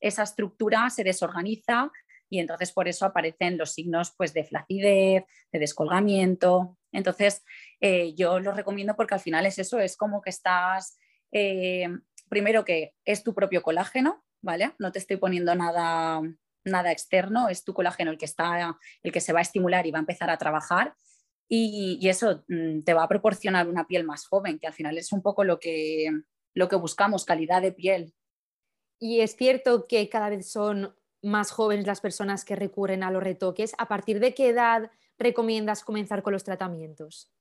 esa 0.00 0.24
estructura 0.24 0.90
se 0.90 1.04
desorganiza 1.04 1.90
y 2.30 2.40
entonces 2.40 2.72
por 2.72 2.88
eso 2.88 3.06
aparecen 3.06 3.58
los 3.58 3.72
signos 3.72 4.14
pues, 4.16 4.34
de 4.34 4.44
flacidez, 4.44 5.24
de 5.52 5.58
descolgamiento. 5.58 6.77
Entonces 6.92 7.44
eh, 7.80 8.14
yo 8.14 8.40
lo 8.40 8.52
recomiendo 8.52 8.96
porque 8.96 9.14
al 9.14 9.20
final 9.20 9.46
es 9.46 9.58
eso, 9.58 9.78
es 9.78 9.96
como 9.96 10.20
que 10.20 10.30
estás, 10.30 10.98
eh, 11.32 11.88
primero 12.28 12.64
que 12.64 12.94
es 13.04 13.22
tu 13.22 13.34
propio 13.34 13.62
colágeno, 13.62 14.24
¿vale? 14.42 14.72
No 14.78 14.92
te 14.92 14.98
estoy 14.98 15.16
poniendo 15.16 15.54
nada, 15.54 16.20
nada 16.64 16.92
externo, 16.92 17.48
es 17.48 17.64
tu 17.64 17.74
colágeno 17.74 18.10
el 18.10 18.18
que, 18.18 18.24
está, 18.24 18.78
el 19.02 19.12
que 19.12 19.20
se 19.20 19.32
va 19.32 19.40
a 19.40 19.42
estimular 19.42 19.86
y 19.86 19.90
va 19.90 19.98
a 19.98 20.00
empezar 20.00 20.30
a 20.30 20.38
trabajar. 20.38 20.94
Y, 21.50 22.06
eso 22.08 22.44
mm, 22.48 22.82
te 22.82 22.92
va 22.92 23.04
a 23.04 23.08
proporcionar 23.08 23.68
una 23.68 23.86
piel 23.86 24.04
más 24.04 24.26
joven, 24.26 24.58
que 24.58 24.66
al 24.66 24.74
final 24.74 24.98
es 24.98 25.12
un 25.12 25.22
poco 25.22 25.44
lo 25.44 25.58
que, 25.58 26.10
lo 26.54 26.68
que 26.68 26.76
buscamos, 26.76 27.24
calidad 27.24 27.62
de 27.62 27.72
piel. 27.72 28.14
Y 29.00 29.20
es 29.20 29.36
cierto 29.36 29.86
que 29.86 30.08
cada 30.08 30.28
vez 30.28 30.50
son 30.50 30.94
más 31.22 31.50
jóvenes 31.50 31.86
las 31.86 32.00
personas 32.00 32.44
que 32.44 32.56
recurren 32.56 33.02
a 33.02 33.10
los 33.10 33.22
retoques. 33.22 33.72
¿A 33.78 33.88
partir 33.88 34.20
de 34.20 34.34
qué 34.34 34.48
edad 34.48 34.90
recomiendas 35.18 35.84
comenzar 35.84 36.22
con 36.22 36.32
los 36.32 36.44
tratamientos? 36.44 37.32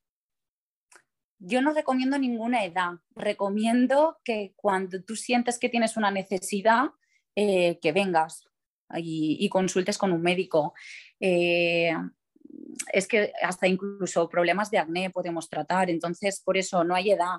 Yo 1.39 1.61
no 1.61 1.73
recomiendo 1.73 2.17
ninguna 2.17 2.65
edad. 2.65 2.93
Recomiendo 3.15 4.17
que 4.23 4.53
cuando 4.55 5.03
tú 5.03 5.15
sientes 5.15 5.59
que 5.59 5.69
tienes 5.69 5.95
una 5.97 6.09
necesidad, 6.09 6.91
eh, 7.35 7.77
que 7.79 7.91
vengas 7.91 8.47
y, 8.95 9.47
consultes 9.49 9.97
con 9.97 10.11
un 10.11 10.21
médico. 10.21 10.73
Eh, 11.19 11.93
es 12.91 13.07
que 13.07 13.31
hasta 13.43 13.67
incluso 13.67 14.27
problemas 14.29 14.71
de 14.71 14.79
acné 14.79 15.09
podemos 15.09 15.49
tratar, 15.49 15.89
entonces 15.89 16.41
por 16.43 16.57
eso 16.57 16.83
no 16.83 16.95
hay 16.95 17.11
edad. 17.11 17.37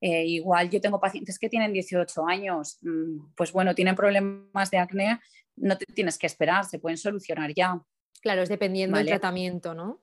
Eh, 0.00 0.24
igual 0.26 0.70
yo 0.70 0.80
tengo 0.80 1.00
pacientes 1.00 1.38
que 1.38 1.48
tienen 1.48 1.72
18 1.72 2.26
años, 2.26 2.78
mm, 2.82 3.32
pues 3.36 3.52
bueno, 3.52 3.74
tienen 3.74 3.96
problemas 3.96 4.70
de 4.70 4.78
acné, 4.78 5.20
no 5.56 5.76
te 5.76 5.84
tienes 5.86 6.16
que 6.16 6.26
esperar, 6.26 6.64
se 6.64 6.78
pueden 6.78 6.96
solucionar 6.96 7.52
ya. 7.52 7.82
Claro, 8.20 8.42
es 8.42 8.48
dependiendo 8.48 8.98
del 8.98 9.06
tratamiento, 9.06 9.74
¿no? 9.74 10.00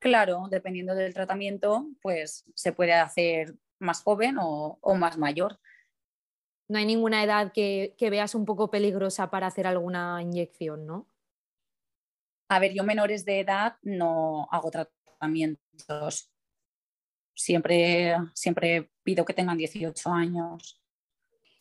Claro, 0.00 0.46
dependiendo 0.50 0.94
del 0.94 1.14
tratamiento, 1.14 1.88
pues 2.02 2.44
se 2.54 2.72
puede 2.72 2.92
hacer 2.92 3.54
más 3.80 4.02
joven 4.02 4.36
o, 4.38 4.78
más 4.96 5.18
mayor. 5.18 5.58
No 6.68 6.78
hay 6.78 6.86
ninguna 6.86 7.24
edad 7.24 7.52
que, 7.52 7.94
veas 7.98 8.34
un 8.34 8.44
poco 8.44 8.70
peligrosa 8.70 9.30
para 9.30 9.46
hacer 9.46 9.66
alguna 9.66 10.20
inyección, 10.22 10.86
¿no? 10.86 11.08
A 12.48 12.58
ver, 12.58 12.74
yo 12.74 12.84
menores 12.84 13.24
de 13.24 13.40
edad 13.40 13.76
no 13.82 14.48
hago 14.50 14.70
tratamientos. 14.70 16.30
Siempre, 17.34 18.16
siempre 18.34 18.90
pido 19.02 19.24
que 19.24 19.34
tengan 19.34 19.58
18 19.58 20.10
años. 20.10 20.80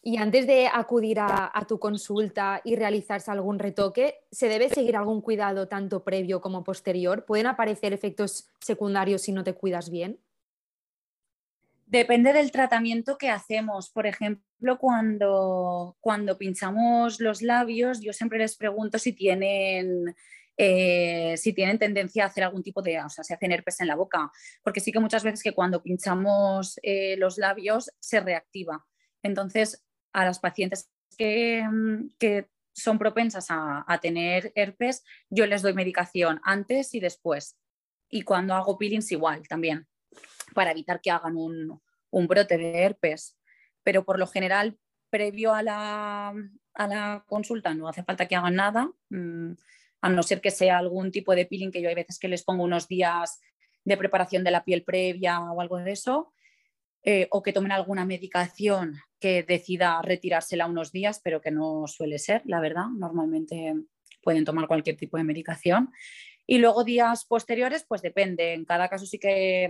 Y 0.08 0.16
antes 0.16 0.48
de 0.48 0.68
acudir 0.68 1.20
a, 1.20 1.66
tu 1.68 1.80
consulta 1.80 2.62
y 2.64 2.78
realizarse 2.78 3.30
algún 3.30 3.60
retoque, 3.60 4.22
¿se 4.32 4.48
debe 4.48 4.70
seguir 4.70 4.96
algún 4.96 5.20
cuidado 5.20 5.68
tanto 5.68 6.06
previo 6.06 6.40
como 6.40 6.64
posterior? 6.64 7.26
¿Pueden 7.26 7.46
aparecer 7.46 7.92
efectos 7.92 8.48
secundarios 8.62 9.24
si 9.24 9.34
no 9.34 9.44
te 9.44 9.54
cuidas 9.54 9.90
bien? 9.90 10.22
Depende 11.88 12.32
del 12.32 12.54
tratamiento 12.54 13.18
que 13.18 13.30
hacemos. 13.30 13.90
Por 13.90 14.08
ejemplo, 14.08 14.78
cuando, 14.80 15.98
cuando 16.00 16.38
pinchamos 16.38 17.20
los 17.20 17.42
labios, 17.42 18.00
yo 18.00 18.14
siempre 18.14 18.40
les 18.40 18.56
pregunto 18.56 19.00
si 19.00 19.12
tienen, 19.12 20.16
eh, 20.56 21.36
si 21.36 21.52
tienen 21.52 21.80
tendencia 21.80 22.24
a 22.24 22.28
hacer 22.28 22.46
algún 22.46 22.64
tipo 22.64 22.82
de, 22.82 22.98
o 23.02 23.10
sea, 23.10 23.26
si 23.26 23.34
hacen 23.34 23.52
herpes 23.52 23.82
en 23.82 23.88
la 23.88 23.98
boca, 23.98 24.32
porque 24.64 24.80
sí 24.80 24.94
que 24.94 25.02
muchas 25.02 25.26
veces 25.26 25.44
que 25.44 25.52
cuando 25.52 25.84
pinchamos 25.84 26.80
eh, 26.82 27.18
los 27.18 27.38
labios 27.38 27.92
se 28.00 28.22
reactiva. 28.22 28.86
Entonces, 29.22 29.84
a 30.14 30.26
las 30.26 30.40
pacientes 30.40 30.90
mm, 31.20 32.08
que, 32.20 32.50
son 32.74 33.00
propensas 33.00 33.48
a, 33.50 34.00
tener 34.04 34.52
herpes, 34.54 35.04
yo 35.32 35.48
les 35.48 35.64
doy 35.64 35.74
medicación 35.74 36.40
antes 36.44 36.94
y 36.94 37.00
después. 37.00 37.58
Y 38.08 38.22
cuando 38.22 38.54
hago 38.54 38.78
peelings 38.78 39.12
igual 39.12 39.48
también, 39.48 39.88
para 40.54 40.72
evitar 40.72 41.02
que 41.02 41.10
hagan 41.10 41.36
un, 41.38 41.82
brote 42.28 42.56
de 42.60 42.84
herpes. 42.84 43.36
Pero 43.82 44.06
por 44.06 44.20
lo 44.20 44.28
general, 44.28 44.78
previo 45.10 45.56
a 45.56 45.64
la, 45.64 46.36
a 46.76 46.88
la 46.88 47.24
consulta, 47.26 47.74
no 47.74 47.88
hace 47.88 48.04
falta 48.04 48.28
que 48.28 48.36
hagan 48.36 48.56
nada, 48.56 48.92
mm, 49.10 49.54
a 50.02 50.10
no 50.10 50.22
ser 50.22 50.40
que 50.40 50.52
sea 50.52 50.78
algún 50.78 51.12
tipo 51.12 51.34
de 51.34 51.48
peeling 51.48 51.72
que 51.72 51.82
yo 51.82 51.90
hay 51.90 51.96
veces 51.96 52.20
que 52.20 52.28
les 52.28 52.44
pongo 52.44 52.64
unos 52.64 52.88
días 52.88 53.40
de 53.84 53.98
preparación 53.98 54.44
de 54.44 54.52
la 54.52 54.64
piel 54.64 54.84
previa 54.84 55.40
o 55.40 55.62
algo 55.62 55.78
de 55.78 55.94
eso. 55.94 56.32
Eh, 57.10 57.26
o 57.32 57.42
que 57.42 57.54
tomen 57.54 57.72
alguna 57.72 58.04
medicación 58.04 58.98
que 59.18 59.42
decida 59.42 60.02
retirársela 60.02 60.66
unos 60.66 60.92
días, 60.92 61.22
pero 61.24 61.40
que 61.40 61.52
no 61.52 61.88
suele 61.88 62.20
ser, 62.20 62.42
la 62.44 62.60
verdad. 62.60 62.88
Normalmente 62.94 63.76
pueden 64.22 64.44
tomar 64.44 64.68
cualquier 64.68 64.98
tipo 64.98 65.16
de 65.16 65.24
medicación. 65.24 65.90
Y 66.46 66.58
luego 66.58 66.84
días 66.84 67.24
posteriores, 67.24 67.86
pues 67.88 68.02
depende. 68.02 68.54
En 68.54 68.66
cada 68.66 68.90
caso 68.90 69.06
sí 69.06 69.20
que, 69.20 69.70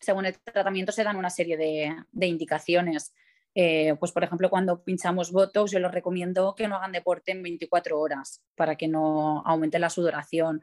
según 0.00 0.26
el 0.26 0.38
tratamiento, 0.38 0.92
se 0.92 1.02
dan 1.02 1.16
una 1.16 1.30
serie 1.30 1.56
de, 1.56 2.26
indicaciones. 2.26 3.14
Eh, 3.54 3.94
pues 3.98 4.12
por 4.12 4.22
ejemplo, 4.22 4.50
cuando 4.50 4.84
pinchamos 4.84 5.32
Botox, 5.32 5.70
yo 5.70 5.78
les 5.78 5.90
recomiendo 5.90 6.54
que 6.54 6.68
no 6.68 6.76
hagan 6.76 6.92
deporte 6.92 7.32
en 7.32 7.42
24 7.42 7.98
horas 7.98 8.42
para 8.54 8.76
que 8.76 8.86
no 8.86 9.40
aumente 9.46 9.78
la 9.78 9.88
sudoración. 9.88 10.60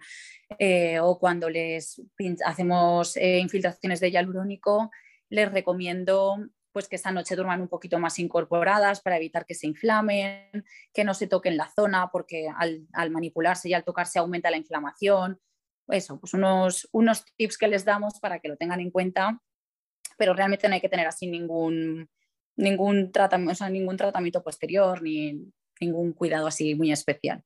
Eh, 0.60 1.00
o 1.00 1.18
cuando 1.18 1.50
les 1.50 2.00
hacemos 2.46 3.18
infiltraciones 3.18 4.00
de 4.00 4.12
hialurónico, 4.12 4.92
les 5.30 5.52
recomiendo 5.52 6.38
pues 6.72 6.88
que 6.88 6.98
esa 6.98 7.12
noche 7.12 7.36
duerman 7.36 7.62
un 7.62 7.70
poquito 7.70 7.98
más 7.98 8.20
incorporadas 8.20 9.02
para 9.02 9.18
evitar 9.18 9.48
que 9.48 9.56
se 9.56 9.66
inflamen, 9.66 10.64
que 10.94 11.04
no 11.04 11.16
se 11.16 11.26
toquen 11.26 11.58
la 11.58 11.70
zona 11.70 12.12
porque 12.12 12.48
al, 12.56 13.10
manipularse 13.10 13.68
y 13.68 13.74
al 13.74 13.84
tocarse 13.84 14.20
aumenta 14.20 14.52
la 14.52 14.58
inflamación. 14.58 15.40
Eso, 15.88 16.20
pues 16.20 16.36
unos, 16.36 16.88
unos 16.92 17.26
tips 17.36 17.58
que 17.58 17.68
les 17.68 17.84
damos 17.84 18.20
para 18.20 18.40
que 18.40 18.48
lo 18.48 18.58
tengan 18.58 18.80
en 18.80 18.92
cuenta, 18.92 19.42
pero 20.18 20.36
realmente 20.36 20.68
no 20.68 20.76
hay 20.76 20.82
que 20.82 20.90
tener 20.90 21.08
así 21.08 21.26
ningún, 21.26 22.10
ningún, 22.56 23.12
tratamiento, 23.12 23.68
ningún 23.70 23.98
tratamiento 23.98 24.44
posterior 24.44 25.02
ni 25.02 25.52
ningún 25.80 26.14
cuidado 26.14 26.46
así 26.46 26.76
muy 26.76 26.92
especial. 26.92 27.44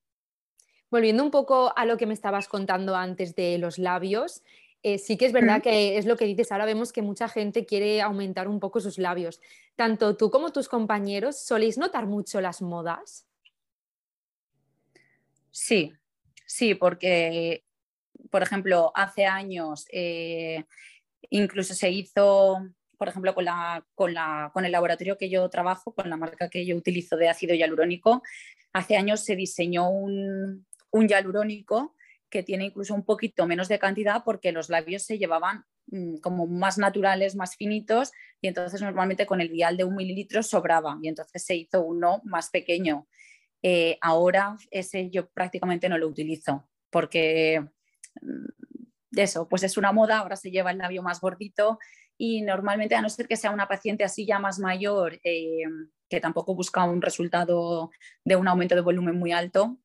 Volviendo 0.90 1.24
un 1.24 1.30
poco 1.30 1.72
a 1.74 1.86
lo 1.86 1.96
que 1.96 2.04
me 2.04 2.12
estabas 2.12 2.48
contando 2.48 2.96
antes 2.96 3.34
de 3.34 3.56
los 3.56 3.78
labios, 3.78 4.42
eh, 4.82 4.98
sí 4.98 5.16
que 5.16 5.26
es 5.26 5.32
verdad 5.32 5.62
que 5.62 5.96
es 5.96 6.06
lo 6.06 6.16
que 6.16 6.24
dices, 6.24 6.50
ahora 6.50 6.66
vemos 6.66 6.92
que 6.92 7.02
mucha 7.02 7.28
gente 7.28 7.64
quiere 7.66 8.02
aumentar 8.02 8.48
un 8.48 8.58
poco 8.58 8.80
sus 8.80 8.98
labios. 8.98 9.40
Tanto 9.76 10.16
tú 10.16 10.30
como 10.30 10.52
tus 10.52 10.68
compañeros, 10.68 11.38
¿soléis 11.38 11.78
notar 11.78 12.06
mucho 12.06 12.40
las 12.40 12.62
modas? 12.62 13.26
Sí, 15.52 15.92
sí, 16.46 16.74
porque, 16.74 17.64
por 18.30 18.42
ejemplo, 18.42 18.90
hace 18.94 19.26
años 19.26 19.86
eh, 19.92 20.64
incluso 21.30 21.74
se 21.74 21.90
hizo, 21.90 22.68
por 22.98 23.08
ejemplo, 23.08 23.34
con, 23.34 23.44
la, 23.44 23.86
con, 23.94 24.14
la, 24.14 24.50
con 24.52 24.64
el 24.64 24.72
laboratorio 24.72 25.16
que 25.16 25.30
yo 25.30 25.48
trabajo, 25.48 25.94
con 25.94 26.10
la 26.10 26.16
marca 26.16 26.48
que 26.48 26.66
yo 26.66 26.76
utilizo 26.76 27.16
de 27.16 27.28
ácido 27.28 27.54
hialurónico, 27.54 28.22
hace 28.72 28.96
años 28.96 29.20
se 29.20 29.36
diseñó 29.36 29.90
un, 29.90 30.66
un 30.90 31.08
hialurónico 31.08 31.94
que 32.32 32.42
tiene 32.42 32.64
incluso 32.64 32.94
un 32.94 33.04
poquito 33.04 33.46
menos 33.46 33.68
de 33.68 33.78
cantidad 33.78 34.24
porque 34.24 34.52
los 34.52 34.70
labios 34.70 35.02
se 35.02 35.18
llevaban 35.18 35.64
mm, 35.88 36.16
como 36.16 36.46
más 36.46 36.78
naturales, 36.78 37.36
más 37.36 37.56
finitos 37.56 38.10
y 38.40 38.48
entonces 38.48 38.80
normalmente 38.80 39.26
con 39.26 39.42
el 39.42 39.50
vial 39.50 39.76
de 39.76 39.84
un 39.84 39.94
mililitro 39.94 40.42
sobraba 40.42 40.98
y 41.02 41.08
entonces 41.08 41.44
se 41.44 41.54
hizo 41.54 41.82
uno 41.82 42.22
más 42.24 42.48
pequeño. 42.48 43.06
Eh, 43.62 43.98
ahora 44.00 44.56
ese 44.70 45.10
yo 45.10 45.28
prácticamente 45.28 45.88
no 45.88 45.98
lo 45.98 46.08
utilizo 46.08 46.68
porque 46.90 47.60
mm, 48.22 49.18
eso, 49.20 49.46
pues 49.46 49.62
es 49.62 49.76
una 49.76 49.92
moda, 49.92 50.18
ahora 50.18 50.36
se 50.36 50.50
lleva 50.50 50.70
el 50.70 50.78
labio 50.78 51.02
más 51.02 51.20
gordito 51.20 51.78
y 52.16 52.40
normalmente 52.40 52.94
a 52.94 53.02
no 53.02 53.10
ser 53.10 53.28
que 53.28 53.36
sea 53.36 53.50
una 53.50 53.68
paciente 53.68 54.04
así 54.04 54.24
ya 54.24 54.38
más 54.38 54.58
mayor, 54.58 55.20
eh, 55.22 55.64
que 56.08 56.20
tampoco 56.20 56.54
busca 56.54 56.84
un 56.84 57.02
resultado 57.02 57.90
de 58.24 58.36
un 58.36 58.48
aumento 58.48 58.74
de 58.74 58.80
volumen 58.80 59.16
muy 59.16 59.32
alto, 59.32 59.78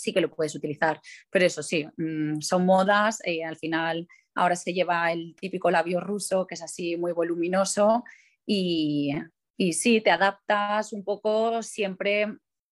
sí 0.00 0.12
que 0.12 0.20
lo 0.20 0.30
puedes 0.30 0.54
utilizar. 0.54 1.00
Pero 1.30 1.46
eso 1.46 1.62
sí, 1.62 1.86
mm, 1.96 2.40
son 2.40 2.66
modas, 2.66 3.20
eh, 3.24 3.44
al 3.44 3.56
final 3.56 4.08
ahora 4.34 4.56
se 4.56 4.72
lleva 4.72 5.12
el 5.12 5.34
típico 5.36 5.70
labio 5.70 6.00
ruso, 6.00 6.46
que 6.46 6.54
es 6.54 6.62
así 6.62 6.96
muy 6.96 7.12
voluminoso, 7.12 8.04
y, 8.46 9.12
y 9.56 9.72
sí, 9.74 10.00
te 10.00 10.10
adaptas 10.10 10.92
un 10.92 11.04
poco 11.04 11.62
siempre 11.62 12.26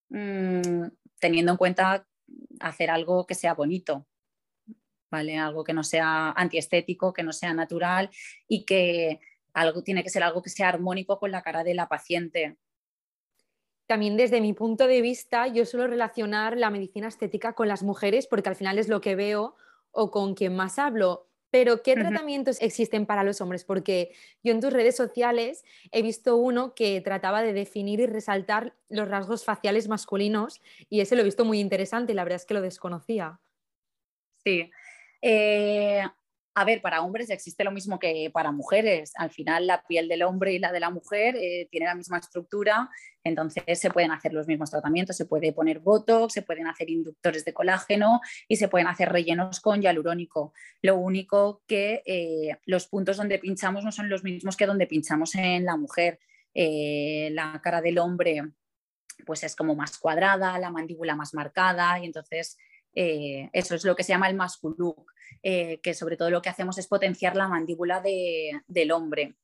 mm, 0.09 0.87
teniendo 1.21 1.53
en 1.53 1.59
cuenta 1.59 2.07
hacer 2.61 2.91
algo 2.91 3.27
que 3.27 3.35
sea 3.35 3.55
bonito. 3.55 4.07
¿Vale? 5.11 5.39
Algo 5.39 5.65
que 5.65 5.73
no 5.73 5.85
sea 5.85 6.33
antiestético, 6.33 7.15
que 7.15 7.23
no 7.23 7.33
sea 7.33 7.55
natural 7.55 8.11
y 8.47 8.67
que 8.67 9.21
algo 9.55 9.83
tiene 9.83 10.03
que 10.03 10.11
ser 10.11 10.23
algo 10.23 10.43
que 10.43 10.51
sea 10.51 10.69
armónico 10.69 11.19
con 11.19 11.31
la 11.31 11.43
cara 11.43 11.65
de 11.65 11.75
la 11.75 11.89
paciente 11.89 12.59
también 13.89 14.19
desde 14.19 14.43
mi 14.43 14.53
punto 14.53 14.87
de 14.87 15.01
vista, 15.01 15.47
yo 15.47 15.65
suelo 15.65 15.87
relacionar 15.87 16.59
la 16.59 16.69
medicina 16.69 17.09
estética 17.09 17.55
con 17.55 17.69
las 17.69 17.83
mujeres 17.83 18.27
porque 18.27 18.51
al 18.51 18.55
final 18.55 18.79
es 18.79 18.89
lo 18.89 19.01
que 19.01 19.17
veo 19.17 19.57
o 19.93 20.11
con 20.11 20.35
quien 20.35 20.55
más 20.55 20.79
hablo. 20.79 21.27
Pero, 21.51 21.83
¿qué 21.83 21.95
tratamientos 21.95 22.61
existen 22.61 23.07
para 23.07 23.25
los 23.25 23.41
hombres? 23.41 23.65
Porque 23.65 24.13
yo 24.45 24.53
en 24.53 24.61
tus 24.61 24.75
redes 24.75 24.95
sociales 24.95 25.65
he 25.91 26.03
visto 26.03 26.37
uno 26.37 26.75
que 26.75 27.01
trataba 27.01 27.41
de 27.43 27.55
definir 27.55 28.01
y 28.01 28.07
resaltar 28.07 28.75
los 28.91 29.09
rasgos 29.09 29.47
faciales 29.47 29.89
masculinos 29.89 30.61
y 30.91 31.01
ese 31.01 31.17
lo 31.17 31.23
he 31.23 31.25
visto 31.25 31.47
muy 31.47 31.59
interesante 31.59 32.13
y 32.13 32.15
la 32.15 32.25
verdad 32.25 32.37
es 32.37 32.45
que 32.45 32.53
lo 32.53 32.61
desconocía. 32.61 33.41
Sí. 34.45 34.71
Eh, 35.23 36.03
a 36.59 36.65
ver, 36.65 36.83
para 36.83 37.03
hombres 37.03 37.31
existe 37.31 37.63
lo 37.63 37.71
mismo 37.71 38.01
que 38.01 38.31
para 38.33 38.51
mujeres. 38.51 39.13
Al 39.15 39.31
final 39.31 39.69
la 39.69 39.85
piel 39.87 40.09
del 40.09 40.25
hombre 40.25 40.53
y 40.53 40.59
la 40.59 40.73
de 40.73 40.81
la 40.81 40.91
mujer 40.91 41.37
eh, 41.37 41.69
tiene 41.71 41.87
la 41.87 41.95
misma 41.95 42.19
estructura, 42.19 42.91
entonces 43.23 43.79
se 43.79 43.91
pueden 43.91 44.11
hacer 44.11 44.33
los 44.33 44.49
mismos 44.49 44.69
tratamientos, 44.69 45.17
se 45.17 45.27
puede 45.27 45.53
poner 45.53 45.79
botox, 45.79 46.33
se 46.33 46.43
pueden 46.43 46.67
hacer 46.67 46.91
inductores 46.91 47.45
de 47.45 47.55
colágeno 47.55 48.21
y 48.49 48.57
se 48.57 48.67
pueden 48.67 48.89
hacer 48.89 49.09
rellenos 49.09 49.61
con 49.61 49.81
hialurónico. 49.81 50.53
Lo 50.83 50.97
único 50.97 51.63
que 51.69 52.03
eh, 52.05 52.59
los 52.67 52.89
puntos 52.89 53.19
donde 53.19 53.39
pinchamos 53.39 53.85
no 53.85 53.93
son 53.93 54.09
los 54.09 54.25
mismos 54.25 54.57
que 54.57 54.67
donde 54.67 54.89
pinchamos 54.89 55.37
en 55.37 55.65
la 55.65 55.77
mujer. 55.77 56.19
Eh, 56.55 57.29
la 57.35 57.61
cara 57.63 57.81
del 57.81 57.99
hombre 57.99 58.43
pues 59.25 59.45
es 59.45 59.55
como 59.55 59.77
más 59.77 59.97
cuadrada, 59.97 60.59
la 60.59 60.71
mandíbula 60.71 61.15
más 61.15 61.35
marcada 61.35 62.01
y 62.01 62.07
entonces 62.07 62.57
eh, 63.01 63.49
eso 63.53 63.77
es 63.77 63.85
lo 63.85 63.95
que 63.95 64.03
se 64.03 64.09
llama 64.09 64.29
el 64.29 64.35
masculuk, 64.35 65.13
eh, 65.45 65.79
que 65.83 65.95
sobre 65.95 66.17
todo 66.17 66.31
lo 66.31 66.43
que 66.43 66.49
hacemos 66.49 66.79
es 66.79 66.89
potenciar 66.89 67.37
la 67.37 67.47
mandíbula 67.47 68.03
del 68.03 68.91
hombre. 68.91 69.37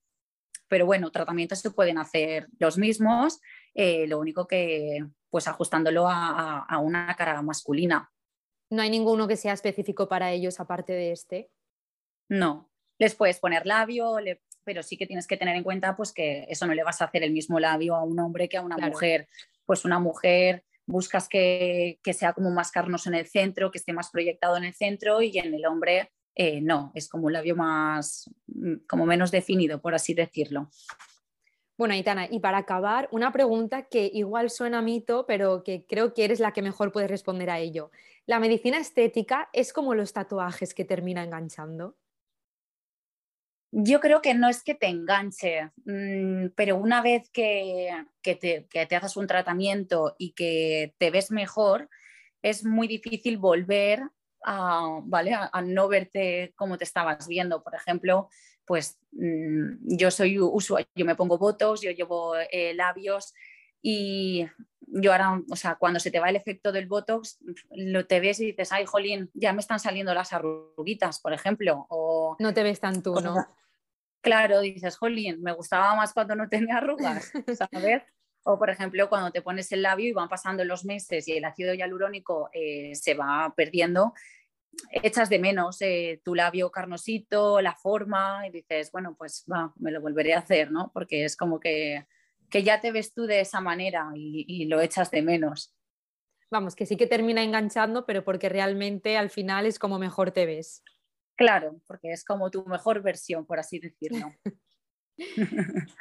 Pero 0.66 0.86
bueno, 0.86 1.12
tratamientos 1.12 1.60
se 1.60 1.70
pueden 1.70 1.98
hacer 1.98 2.48
los 2.58 2.78
mismos, 2.78 3.40
eh, 3.72 4.08
lo 4.08 4.18
único 4.18 4.48
que 4.48 5.06
pues 5.30 5.46
ajustándolo 5.46 6.08
a, 6.08 6.78
una 6.82 7.14
cara 7.14 7.40
masculina. 7.42 8.10
¿No 8.70 8.82
hay 8.82 8.90
ninguno 8.90 9.28
que 9.28 9.36
sea 9.36 9.52
específico 9.52 10.08
para 10.08 10.32
ellos 10.32 10.58
aparte 10.58 10.92
de 10.92 11.12
este? 11.12 11.48
No, 12.28 12.72
les 12.98 13.14
puedes 13.14 13.38
poner 13.38 13.66
labio, 13.66 14.16
pero 14.64 14.82
sí 14.82 14.96
que 14.96 15.06
tienes 15.06 15.28
que 15.28 15.36
tener 15.36 15.54
en 15.54 15.62
cuenta 15.62 15.94
pues 15.94 16.12
que 16.12 16.44
eso 16.48 16.66
no 16.66 16.74
le 16.74 16.82
vas 16.82 17.00
a 17.00 17.04
hacer 17.04 17.22
el 17.22 17.30
mismo 17.30 17.60
labio 17.60 17.94
a 17.94 18.02
un 18.02 18.18
hombre 18.18 18.48
que 18.48 18.56
a 18.56 18.62
una 18.62 18.78
mujer. 18.78 19.28
Pues 19.64 19.84
una 19.84 20.00
mujer 20.00 20.64
buscas 20.86 21.28
que, 21.28 21.98
sea 22.12 22.32
como 22.32 22.50
más 22.50 22.70
carnoso 22.70 23.08
en 23.08 23.16
el 23.16 23.26
centro, 23.26 23.70
que 23.70 23.78
esté 23.78 23.92
más 23.92 24.10
proyectado 24.10 24.56
en 24.56 24.64
el 24.64 24.74
centro 24.74 25.22
y 25.22 25.38
en 25.38 25.54
el 25.54 25.66
hombre 25.66 26.12
eh, 26.34 26.60
no, 26.60 26.90
es 26.94 27.08
como 27.08 27.26
un 27.26 27.32
labio 27.32 27.56
más, 27.56 28.28
mm, 28.48 28.86
como 28.88 29.06
menos 29.06 29.30
definido, 29.30 29.80
por 29.80 29.94
así 29.94 30.14
decirlo. 30.14 30.68
Bueno, 31.76 31.94
Aitana, 31.94 32.28
y 32.30 32.38
para 32.38 32.58
acabar, 32.58 33.08
una 33.10 33.32
pregunta 33.32 33.82
que 33.88 34.08
igual 34.12 34.50
suena 34.50 34.80
mito, 34.80 35.26
pero 35.26 35.64
que 35.64 35.86
creo 35.86 36.14
que 36.14 36.24
eres 36.24 36.38
la 36.38 36.52
que 36.52 36.62
mejor 36.62 36.92
puede 36.92 37.08
responder 37.08 37.50
a 37.50 37.58
ello. 37.58 37.90
¿La 38.26 38.38
medicina 38.38 38.78
estética 38.78 39.48
es 39.52 39.72
como 39.72 39.94
los 39.94 40.12
tatuajes 40.12 40.72
que 40.72 40.84
termina 40.84 41.24
enganchando? 41.24 41.96
Yo 43.76 43.98
creo 43.98 44.22
que 44.22 44.34
no 44.34 44.48
es 44.48 44.62
que 44.62 44.76
te 44.76 44.86
enganche, 44.86 45.72
mm, 45.84 46.50
pero 46.54 46.76
una 46.76 47.02
vez 47.02 47.28
que, 47.30 47.90
te, 48.22 48.68
que, 48.70 48.96
haces 48.96 49.16
un 49.16 49.26
tratamiento 49.26 50.14
y 50.16 50.32
que 50.32 50.94
te 50.98 51.10
ves 51.10 51.32
mejor, 51.32 51.90
es 52.40 52.64
muy 52.64 52.86
difícil 52.86 53.36
volver 53.36 54.00
a, 54.44 55.00
¿vale? 55.02 55.34
a, 55.34 55.60
no 55.62 55.88
verte 55.88 56.52
como 56.54 56.78
te 56.78 56.84
estabas 56.84 57.26
viendo. 57.26 57.64
Por 57.64 57.74
ejemplo, 57.74 58.28
pues 58.64 58.96
mm, 59.10 59.96
yo 59.96 60.12
soy 60.12 60.38
usuario, 60.38 60.86
yo 60.94 61.04
me 61.04 61.16
pongo 61.16 61.36
votos, 61.36 61.80
yo 61.80 61.90
llevo 61.90 62.36
eh, 62.52 62.74
labios 62.74 63.34
y 63.82 64.46
yo 64.86 65.10
ahora, 65.10 65.42
o 65.50 65.56
sea, 65.56 65.74
cuando 65.74 65.98
se 65.98 66.12
te 66.12 66.20
va 66.20 66.30
el 66.30 66.36
efecto 66.36 66.70
del 66.70 66.86
Botox, 66.86 67.40
lo 67.70 68.06
te 68.06 68.20
ves 68.20 68.38
y 68.38 68.46
dices, 68.46 68.70
ay, 68.70 68.86
jolín, 68.86 69.32
ya 69.34 69.52
me 69.52 69.60
están 69.60 69.80
saliendo 69.80 70.14
las 70.14 70.32
arruguitas, 70.32 71.18
por 71.18 71.32
ejemplo. 71.32 71.86
O, 71.88 72.36
no 72.38 72.54
te 72.54 72.62
ves 72.62 72.78
tan 72.78 73.02
tú, 73.02 73.14
¿no? 73.20 73.34
Claro, 74.24 74.60
dices, 74.60 74.96
jolín, 74.96 75.42
me 75.42 75.52
gustaba 75.52 75.94
más 75.94 76.14
cuando 76.14 76.34
no 76.34 76.48
tenía 76.48 76.78
arrugas, 76.78 77.30
¿sabes? 77.56 78.02
O, 78.46 78.58
por 78.58 78.68
ejemplo, 78.68 79.08
cuando 79.08 79.30
te 79.30 79.40
pones 79.40 79.72
el 79.72 79.80
labio 79.80 80.06
y 80.06 80.12
van 80.12 80.28
pasando 80.28 80.66
los 80.66 80.84
meses 80.84 81.26
y 81.28 81.32
el 81.32 81.46
ácido 81.46 81.72
hialurónico 81.72 82.50
eh, 82.52 82.94
se 82.94 83.14
va 83.14 83.54
perdiendo, 83.56 84.12
echas 84.90 85.30
de 85.30 85.38
menos 85.38 85.80
eh, 85.80 86.20
tu 86.22 86.34
labio 86.34 86.70
carnosito, 86.70 87.62
la 87.62 87.74
forma, 87.74 88.46
y 88.46 88.50
dices, 88.50 88.92
bueno, 88.92 89.14
pues 89.16 89.46
va, 89.50 89.72
me 89.76 89.90
lo 89.90 90.02
volveré 90.02 90.34
a 90.34 90.40
hacer, 90.40 90.70
¿no? 90.70 90.90
Porque 90.92 91.24
es 91.24 91.38
como 91.38 91.58
que, 91.58 92.06
ya 92.52 92.82
te 92.82 92.92
ves 92.92 93.14
tú 93.14 93.24
de 93.24 93.40
esa 93.40 93.62
manera 93.62 94.10
y, 94.14 94.44
y 94.46 94.66
lo 94.66 94.82
echas 94.82 95.10
de 95.10 95.22
menos. 95.22 95.74
Vamos, 96.50 96.76
que 96.76 96.84
sí 96.84 96.98
que 96.98 97.06
termina 97.06 97.42
enganchando, 97.42 98.04
pero 98.04 98.24
porque 98.24 98.50
realmente 98.50 99.16
al 99.16 99.30
final 99.30 99.64
es 99.64 99.78
como 99.78 99.98
mejor 99.98 100.32
te 100.32 100.44
ves. 100.44 100.82
Claro, 101.36 101.80
porque 101.86 102.12
es 102.12 102.24
como 102.24 102.50
tu 102.50 102.64
mejor 102.66 103.02
versión, 103.02 103.46
por 103.46 103.58
así 103.58 103.78
decirlo. 103.78 104.32